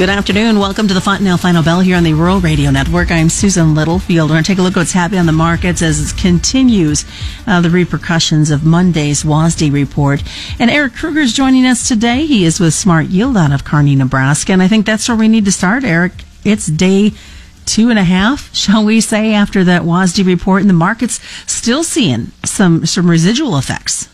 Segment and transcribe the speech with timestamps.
[0.00, 0.58] Good afternoon.
[0.58, 3.10] Welcome to the Fontanelle Final Bell here on the Rural Radio Network.
[3.10, 4.30] I'm Susan Littlefield.
[4.30, 7.04] We're going to take a look at what's happening on the markets as it continues
[7.46, 10.22] uh, the repercussions of Monday's WASDE report.
[10.58, 12.24] And Eric Kruger is joining us today.
[12.24, 14.54] He is with Smart Yield out of Kearney, Nebraska.
[14.54, 16.12] And I think that's where we need to start, Eric.
[16.46, 17.12] It's day
[17.66, 21.84] two and a half, shall we say, after that WASDE report, and the market's still
[21.84, 24.08] seeing some, some residual effects.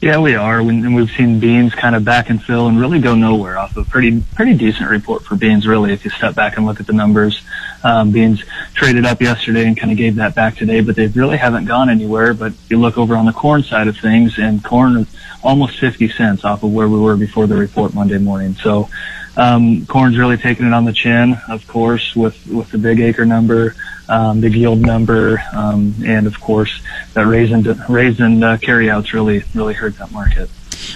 [0.00, 0.60] Yeah, we are.
[0.60, 3.84] And we've seen beans kind of back and fill and really go nowhere off a
[3.84, 5.66] pretty pretty decent report for beans.
[5.66, 7.40] Really, if you step back and look at the numbers,
[7.82, 11.38] um, beans traded up yesterday and kind of gave that back today, but they really
[11.38, 12.34] haven't gone anywhere.
[12.34, 15.08] But you look over on the corn side of things, and corn is
[15.42, 18.54] almost 50 cents off of where we were before the report Monday morning.
[18.56, 18.90] So
[19.38, 23.24] um, corn's really taking it on the chin, of course, with with the big acre
[23.24, 23.74] number
[24.08, 26.80] um, big yield number, um, and of course
[27.14, 30.48] that raisin raisin uh, carryouts really really hurt that market.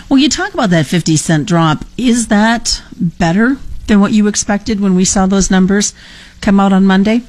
[0.09, 1.85] Well, you talk about that 50 cent drop.
[1.97, 5.95] Is that better than what you expected when we saw those numbers
[6.41, 7.23] come out on Monday?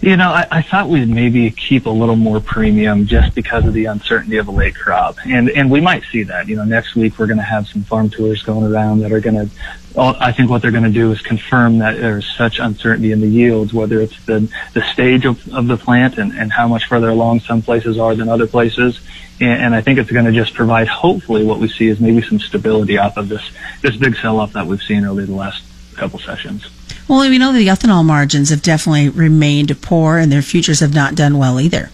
[0.00, 3.72] You know, I, I thought we'd maybe keep a little more premium just because of
[3.72, 6.46] the uncertainty of a late crop, and and we might see that.
[6.46, 9.20] You know, next week we're going to have some farm tours going around that are
[9.20, 9.54] going to.
[9.96, 13.28] I think what they're going to do is confirm that there's such uncertainty in the
[13.28, 17.10] yields, whether it's the the stage of, of the plant and, and how much further
[17.10, 19.00] along some places are than other places,
[19.40, 20.88] and, and I think it's going to just provide.
[20.88, 23.48] Hopefully, what we see is maybe some stability off of this
[23.82, 25.62] this big sell off that we've seen over the last
[25.96, 26.68] couple sessions.
[27.06, 31.14] Well, we know the ethanol margins have definitely remained poor, and their futures have not
[31.14, 31.90] done well either.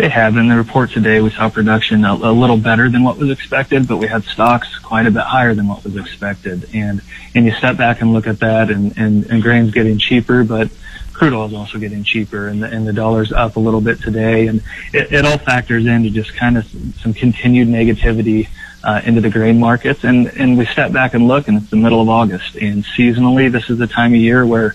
[0.00, 0.38] They have.
[0.38, 3.86] In the report today, we saw production a, a, little better than what was expected,
[3.86, 6.70] but we had stocks quite a bit higher than what was expected.
[6.72, 7.02] And
[7.34, 10.70] and you step back and look at that, and and, and grain's getting cheaper, but
[11.12, 14.00] crude oil is also getting cheaper, and the and the dollar's up a little bit
[14.00, 14.62] today, and
[14.94, 16.64] it, it all factors into just kind of
[17.02, 18.48] some continued negativity
[18.82, 20.04] uh, into the grain markets.
[20.04, 22.56] And, and we step back and look, and it's the middle of August.
[22.56, 24.74] And seasonally, this is the time of year where,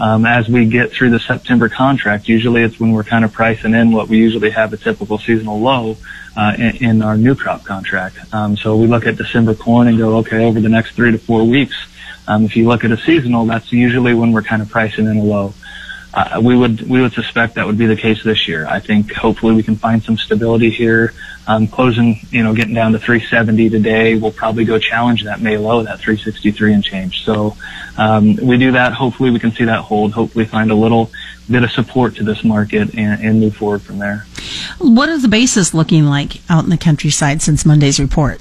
[0.00, 3.74] um, as we get through the September contract, usually it's when we're kind of pricing
[3.74, 5.96] in what we usually have a typical seasonal low
[6.36, 8.16] uh, in, in, our new crop contract.
[8.32, 11.18] Um, so we look at December corn and go, okay, over the next three to
[11.18, 11.76] four weeks,
[12.26, 15.18] um, if you look at a seasonal, that's usually when we're kind of pricing in
[15.18, 15.52] a low.
[16.12, 18.66] Uh, we would we would suspect that would be the case this year.
[18.66, 21.12] I think hopefully we can find some stability here.
[21.46, 25.56] Um, closing, you know, getting down to 370 today, we'll probably go challenge that May
[25.56, 27.24] low, that 363 and change.
[27.24, 27.56] So
[27.96, 28.92] um, we do that.
[28.92, 30.12] Hopefully we can see that hold.
[30.12, 31.10] Hopefully find a little
[31.50, 34.26] bit of support to this market and, and move forward from there.
[34.78, 38.40] What is the basis looking like out in the countryside since Monday's report?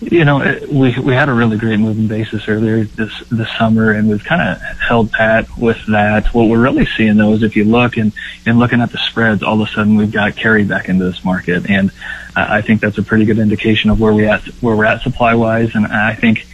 [0.00, 3.92] You know, eh, we we had a really great moving basis earlier this this summer,
[3.92, 6.26] and we've kind of held pat with that.
[6.34, 8.12] What we're really seeing though is if you look and
[8.44, 11.24] and looking at the spreads, all of a sudden we've got carried back into this
[11.24, 11.90] market, and
[12.34, 15.34] I think that's a pretty good indication of where we at where we're at supply
[15.34, 16.46] wise, and I think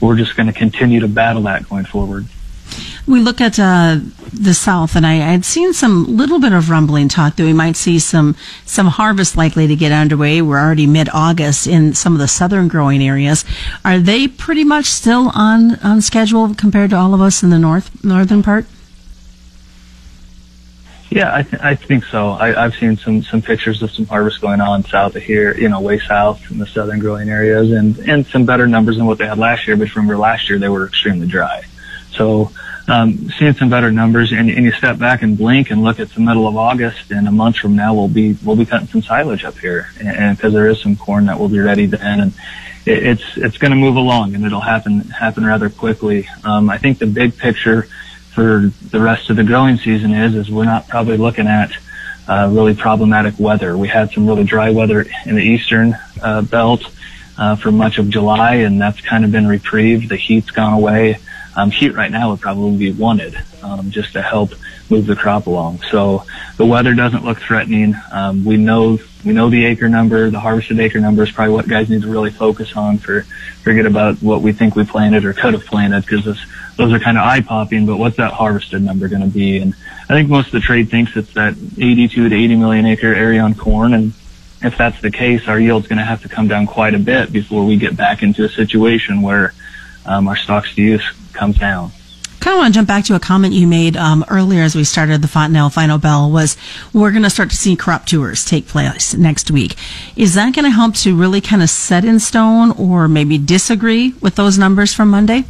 [0.00, 2.26] we're just going to continue to battle that going forward
[3.06, 3.98] we look at uh,
[4.32, 7.76] the south, and I, had seen some little bit of rumbling talk that we might
[7.76, 10.40] see some some harvest likely to get underway.
[10.40, 13.44] We're already mid August in some of the southern growing areas.
[13.84, 17.58] Are they pretty much still on on schedule compared to all of us in the
[17.58, 18.66] north northern part?
[21.10, 22.30] Yeah, I, th- I think so.
[22.30, 25.68] I, I've seen some some pictures of some harvest going on south of here, you
[25.68, 29.18] know, way south in the southern growing areas, and and some better numbers than what
[29.18, 29.76] they had last year.
[29.76, 31.64] But remember, last year they were extremely dry.
[32.12, 32.50] So
[32.88, 36.10] um, seeing some better numbers, and, and you step back and blink and look at
[36.10, 39.02] the middle of August, and a month from now we'll be we'll be cutting some
[39.02, 42.32] silage up here, and because there is some corn that will be ready then, and
[42.84, 46.28] it, it's it's going to move along, and it'll happen happen rather quickly.
[46.44, 47.82] Um, I think the big picture
[48.34, 51.70] for the rest of the growing season is is we're not probably looking at
[52.28, 53.76] uh, really problematic weather.
[53.76, 56.82] We had some really dry weather in the eastern uh, belt
[57.38, 60.08] uh, for much of July, and that's kind of been reprieved.
[60.08, 61.18] The heat's gone away
[61.56, 64.52] um, heat right now would probably be wanted um, just to help
[64.90, 65.80] move the crop along.
[65.90, 66.24] So
[66.56, 67.94] the weather doesn't look threatening.
[68.10, 71.68] Um, we know we know the acre number, the harvested acre number is probably what
[71.68, 72.98] guys need to really focus on.
[72.98, 73.22] For
[73.62, 76.24] forget about what we think we planted or could have planted because
[76.76, 77.86] those are kind of eye popping.
[77.86, 79.58] But what's that harvested number going to be?
[79.58, 79.74] And
[80.08, 83.42] I think most of the trade thinks it's that 82 to 80 million acre area
[83.42, 84.12] on corn and
[84.64, 87.32] if that's the case, our yield's going to have to come down quite a bit
[87.32, 89.52] before we get back into a situation where
[90.06, 91.02] um, our stocks to use
[91.32, 91.90] comes down.
[92.40, 94.84] kind of want to jump back to a comment you made um, earlier as we
[94.84, 96.56] started the Fontanelle Final Bell was
[96.92, 99.76] we're going to start to see crop tours take place next week.
[100.16, 104.14] Is that going to help to really kind of set in stone or maybe disagree
[104.20, 105.44] with those numbers from Monday?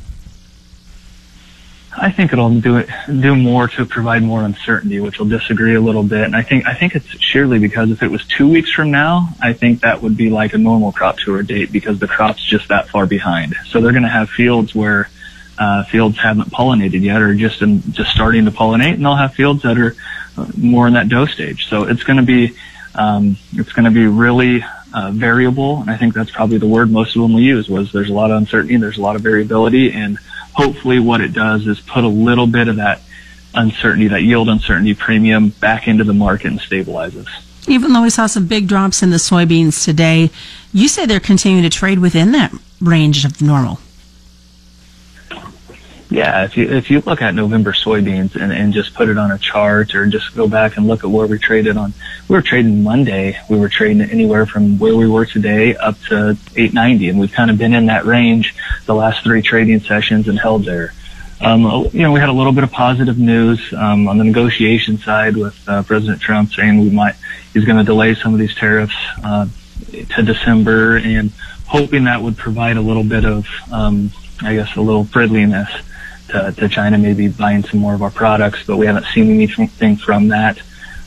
[1.96, 5.80] I think it'll do it do more to provide more uncertainty, which will disagree a
[5.80, 6.24] little bit.
[6.24, 9.28] And I think I think it's surely because if it was two weeks from now,
[9.40, 12.68] I think that would be like a normal crop tour date because the crop's just
[12.68, 13.54] that far behind.
[13.66, 15.10] So they're going to have fields where
[15.58, 19.34] uh, fields haven't pollinated yet or just in, just starting to pollinate, and they'll have
[19.34, 19.94] fields that are
[20.38, 21.66] uh, more in that dough stage.
[21.68, 22.56] So it's going to be
[22.94, 26.90] um, it's going to be really uh, variable, and I think that's probably the word
[26.90, 27.68] most of them will use.
[27.68, 30.18] Was there's a lot of uncertainty, there's a lot of variability, and
[30.54, 33.00] hopefully what it does is put a little bit of that
[33.54, 37.26] uncertainty, that yield uncertainty premium back into the market and stabilizes.
[37.68, 40.30] Even though we saw some big drops in the soybeans today,
[40.72, 43.78] you say they're continuing to trade within that range of normal.
[46.12, 49.30] Yeah, if you if you look at November soybeans and, and just put it on
[49.30, 51.94] a chart or just go back and look at where we traded on,
[52.28, 53.40] we were trading Monday.
[53.48, 57.50] We were trading anywhere from where we were today up to 890, and we've kind
[57.50, 58.54] of been in that range
[58.84, 60.92] the last three trading sessions and held there.
[61.40, 61.62] Um,
[61.94, 65.34] you know, we had a little bit of positive news um, on the negotiation side
[65.34, 67.14] with uh, President Trump saying we might
[67.54, 68.94] he's going to delay some of these tariffs
[69.24, 69.46] uh,
[70.10, 71.32] to December, and
[71.66, 74.12] hoping that would provide a little bit of, um,
[74.42, 75.70] I guess, a little friendliness
[76.32, 79.96] to, to China, maybe buying some more of our products, but we haven't seen anything
[79.96, 80.60] from that.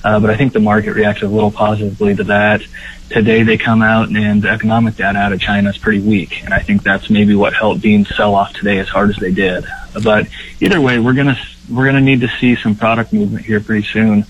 [0.04, 2.62] Uh, but I think the market reacted a little positively to that.
[3.10, 6.54] Today they come out and the economic data out of China is pretty weak, and
[6.54, 9.66] I think that's maybe what helped beans sell off today as hard as they did.
[10.04, 10.28] But
[10.60, 11.38] either way, we're gonna
[11.70, 14.26] we're gonna need to see some product movement here pretty soon,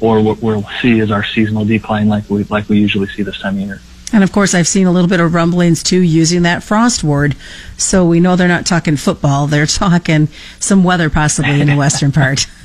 [0.00, 3.38] or what we'll see is our seasonal decline like we like we usually see this
[3.40, 3.80] time of year.
[4.12, 7.36] And of course, I've seen a little bit of rumblings too using that frost word.
[7.76, 9.46] So we know they're not talking football.
[9.46, 10.28] They're talking
[10.58, 12.46] some weather possibly in the western part.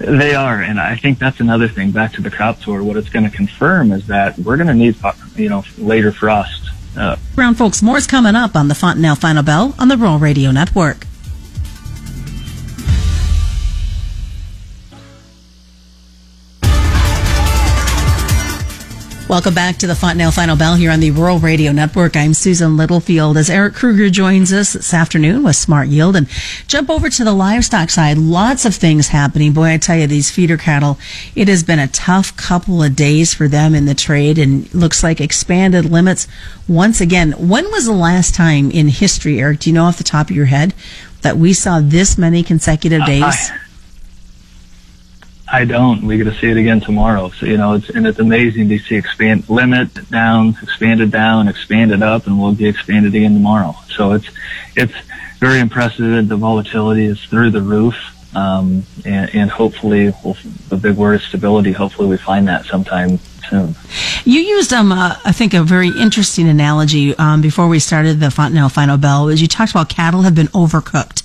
[0.00, 1.90] They are, and I think that's another thing.
[1.90, 4.74] Back to the crop tour, what it's going to confirm is that we're going to
[4.74, 4.96] need,
[5.36, 6.70] you know, later frost.
[6.96, 10.52] Uh, Brown folks, more's coming up on the Fontanelle Final Bell on the Rural Radio
[10.52, 11.06] Network.
[19.30, 22.16] Welcome back to the Fontanelle Final Bell here on the Rural Radio Network.
[22.16, 26.28] I'm Susan Littlefield as Eric Kruger joins us this afternoon with Smart Yield and
[26.66, 28.18] jump over to the livestock side.
[28.18, 29.52] Lots of things happening.
[29.52, 30.98] Boy, I tell you, these feeder cattle,
[31.36, 35.04] it has been a tough couple of days for them in the trade and looks
[35.04, 36.26] like expanded limits
[36.66, 37.30] once again.
[37.30, 40.34] When was the last time in history, Eric, do you know off the top of
[40.34, 40.74] your head
[41.22, 43.22] that we saw this many consecutive days?
[43.22, 43.69] Uh, I
[45.64, 46.06] don't.
[46.06, 47.30] We get to see it again tomorrow.
[47.30, 52.02] So you know, it's and it's amazing to see expand limit down, expanded down, expanded
[52.02, 53.74] up, and we'll be expanded again tomorrow.
[53.88, 54.28] So it's
[54.76, 54.94] it's
[55.38, 56.28] very impressive.
[56.28, 57.96] The volatility is through the roof,
[58.36, 60.36] um, and, and hopefully, we'll,
[60.68, 61.72] the big word is stability.
[61.72, 63.18] Hopefully, we find that sometime
[63.48, 63.74] soon.
[64.24, 68.30] You used, um, uh, I think, a very interesting analogy um, before we started the
[68.30, 69.28] Fontanelle Final Bell.
[69.28, 71.24] As you talked about cattle have been overcooked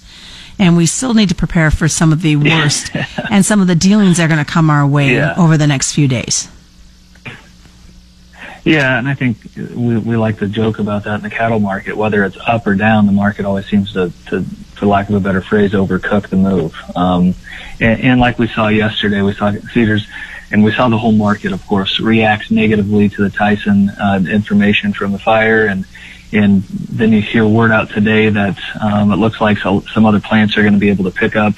[0.60, 2.92] and we still need to prepare for some of the worst
[3.30, 5.34] and some of the dealings that are going to come our way yeah.
[5.38, 6.50] over the next few days.
[8.66, 11.96] Yeah, and I think we, we like to joke about that in the cattle market.
[11.96, 14.44] Whether it's up or down, the market always seems to, to
[14.76, 16.76] for lack of a better phrase, overcook the move.
[16.96, 17.36] Um,
[17.80, 20.08] and, and like we saw yesterday, we saw feeders,
[20.52, 24.94] and we saw the whole market, of course, react negatively to the Tyson uh, information
[24.94, 25.86] from the fire, and
[26.32, 30.58] and then you hear word out today that um, it looks like some other plants
[30.58, 31.54] are going to be able to pick up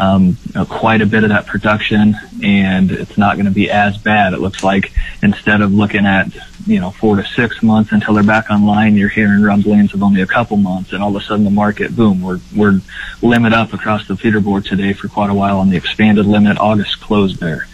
[0.00, 3.70] um, you know, quite a bit of that production, and it's not going to be
[3.70, 4.32] as bad.
[4.32, 6.28] It looks like instead of looking at
[6.66, 10.22] you know four to six months until they're back online, you're hearing rumblings of only
[10.22, 12.80] a couple months, and all of a sudden the market, boom, we're we're
[13.20, 16.58] limit up across the feeder board today for quite a while on the expanded limit.
[16.58, 17.66] August closed there,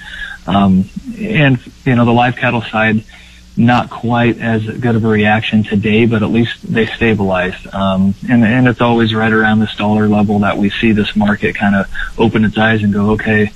[0.47, 0.89] um,
[1.19, 3.05] and you know the live cattle side
[3.57, 7.67] not quite as good of a reaction today, but at least they stabilized.
[7.75, 11.57] Um, and, and it's always right around this dollar level that we see this market
[11.57, 13.51] kind of open its eyes and go, okay,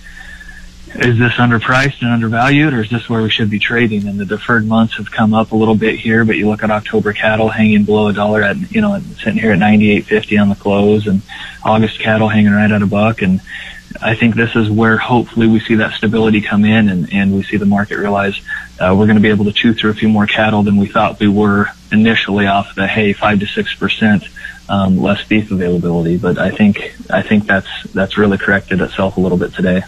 [0.95, 4.09] is this underpriced and undervalued or is this where we should be trading?
[4.09, 6.71] And the deferred months have come up a little bit here, but you look at
[6.71, 10.54] October cattle hanging below a dollar at, you know, sitting here at 98.50 on the
[10.57, 11.23] close and
[11.62, 13.23] August cattle hanging right at a buck.
[13.23, 13.40] And
[14.02, 17.45] I think this is where hopefully we see that stability come in and, and we
[17.45, 18.40] see the market realize
[18.80, 20.87] uh, we're going to be able to chew through a few more cattle than we
[20.87, 24.25] thought we were initially off the hay five to six percent
[24.68, 26.16] um, less beef availability.
[26.16, 29.82] But I think I think that's that's really corrected itself a little bit today.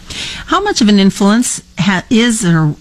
[0.45, 2.75] How much of an influence ha- is or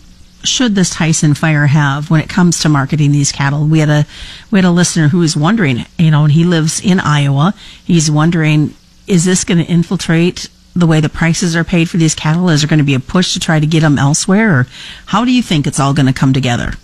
[0.45, 3.67] should this Tyson fire have when it comes to marketing these cattle?
[3.67, 4.07] We had a
[4.51, 7.55] we had a listener who was wondering, you know, and he lives in Iowa.
[7.85, 8.75] He's wondering
[9.07, 12.49] is this going to infiltrate the way the prices are paid for these cattle?
[12.49, 14.61] Is there going to be a push to try to get them elsewhere?
[14.61, 14.67] Or
[15.07, 16.75] how do you think it's all going to come together?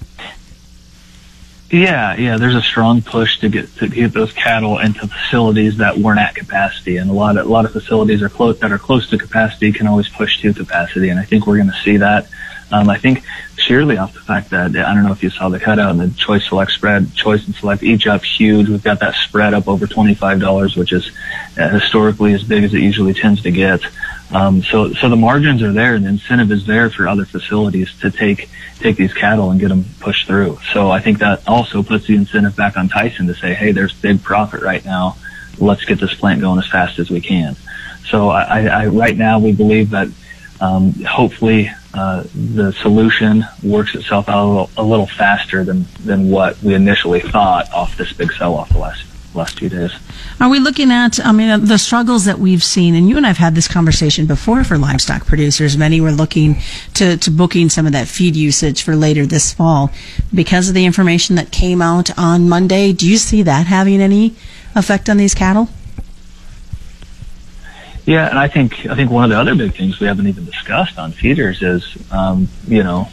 [1.70, 2.38] Yeah, yeah.
[2.38, 6.34] There's a strong push to get to get those cattle into facilities that weren't at
[6.34, 9.18] capacity, and a lot of a lot of facilities are close that are close to
[9.18, 12.26] capacity can always push to capacity, and I think we're going to see that.
[12.70, 13.22] Um, I think
[13.56, 16.18] sheerly off the fact that I don't know if you saw the cutout and the
[16.18, 18.68] choice select spread, choice and select each up huge.
[18.68, 21.10] We've got that spread up over twenty five dollars, which is
[21.58, 23.80] uh, historically as big as it usually tends to get.
[24.30, 27.90] Um, so, so the margins are there, and the incentive is there for other facilities
[28.00, 30.58] to take take these cattle and get them pushed through.
[30.72, 33.94] So, I think that also puts the incentive back on Tyson to say, "Hey, there's
[33.94, 35.16] big profit right now.
[35.58, 37.56] Let's get this plant going as fast as we can."
[38.10, 40.08] So, I, I right now we believe that
[40.60, 46.30] um, hopefully uh, the solution works itself out a little, a little faster than than
[46.30, 49.92] what we initially thought off this big sell off the last last few days.
[50.40, 53.28] Are we looking at, I mean, the struggles that we've seen, and you and I
[53.28, 55.76] have had this conversation before for livestock producers.
[55.76, 56.56] Many were looking
[56.94, 59.90] to, to booking some of that feed usage for later this fall.
[60.34, 64.34] Because of the information that came out on Monday, do you see that having any
[64.74, 65.68] effect on these cattle?
[68.08, 70.46] Yeah, and I think I think one of the other big things we haven't even
[70.46, 73.06] discussed on feeders is, um, you know,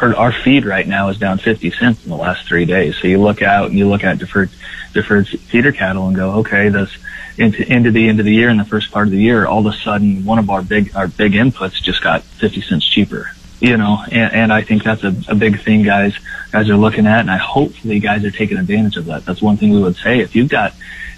[0.00, 2.96] our, our feed right now is down 50 cents in the last three days.
[2.96, 4.48] So you look out and you look at deferred
[4.94, 6.90] deferred feeder cattle and go, okay, this
[7.36, 9.66] into into the end of the year in the first part of the year, all
[9.66, 13.30] of a sudden one of our big our big inputs just got 50 cents cheaper.
[13.60, 16.14] You know, and, and I think that's a, a big thing guys
[16.50, 19.26] guys are looking at, and I hopefully guys are taking advantage of that.
[19.26, 20.20] That's one thing we would say.
[20.20, 20.72] If you've got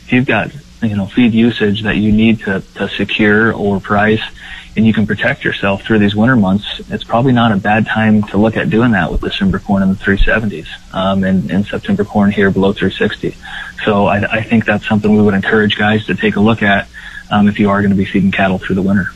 [0.07, 0.51] if you've got
[0.83, 4.23] you know feed usage that you need to, to secure or price
[4.77, 8.23] and you can protect yourself through these winter months, it's probably not a bad time
[8.23, 12.05] to look at doing that with December corn in the 370s um, and, and September
[12.05, 13.37] corn here below 360.
[13.85, 16.89] So I, I think that's something we would encourage guys to take a look at
[17.31, 19.07] um, if you are going to be feeding cattle through the winter.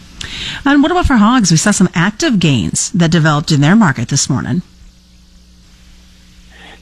[0.64, 1.50] And what about for hogs?
[1.50, 4.62] We saw some active gains that developed in their market this morning.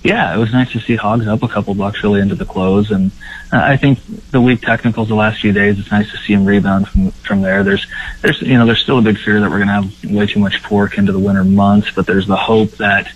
[0.05, 2.91] Yeah, it was nice to see hogs up a couple bucks really into the close,
[2.91, 3.11] and
[3.51, 5.79] uh, I think the weak technicals the last few days.
[5.79, 7.65] It's nice to see them rebound from from there.
[7.65, 7.87] There's
[8.21, 10.41] there's you know there's still a big fear that we're going to have way too
[10.41, 13.11] much pork into the winter months, but there's the hope that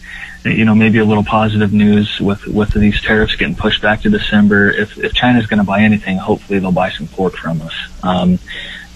[0.47, 4.09] you know maybe a little positive news with with these tariffs getting pushed back to
[4.09, 4.71] December.
[4.71, 7.75] If if China's going to buy anything, hopefully they'll buy some pork from us.
[8.02, 8.38] Um,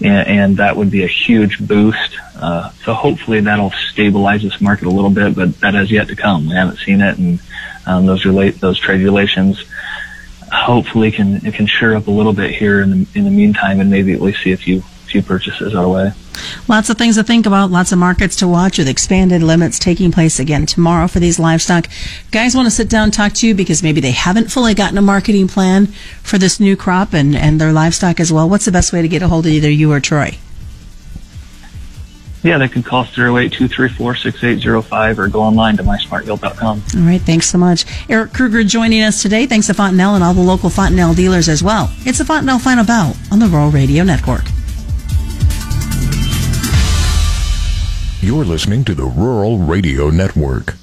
[0.01, 2.17] and, and that would be a huge boost.
[2.35, 6.15] Uh, so hopefully that'll stabilize this market a little bit, but that has yet to
[6.15, 6.47] come.
[6.47, 7.39] We haven't seen it, and
[7.85, 9.63] um, those relate those trade relations
[10.51, 13.89] hopefully can can sure up a little bit here in the in the meantime, and
[13.89, 16.11] maybe at least see a few few purchases our way.
[16.67, 20.11] Lots of things to think about, lots of markets to watch with expanded limits taking
[20.11, 21.87] place again tomorrow for these livestock.
[22.31, 24.97] Guys want to sit down and talk to you because maybe they haven't fully gotten
[24.97, 25.85] a marketing plan
[26.23, 28.49] for this new crop and, and their livestock as well.
[28.49, 30.37] What's the best way to get a hold of either you or Troy?
[32.43, 36.83] Yeah, they can call 08234-6805 or go online to mysmartyield.com.
[36.95, 37.85] All right, thanks so much.
[38.09, 39.45] Eric Kruger joining us today.
[39.45, 41.89] Thanks to Fontanelle and all the local Fontanelle dealers as well.
[41.99, 44.43] It's the Fontanelle Final Bell on the Rural Radio Network.
[48.21, 50.75] You're listening to the Rural Radio Network.